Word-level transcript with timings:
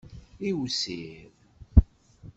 Iwsir. 0.47 1.31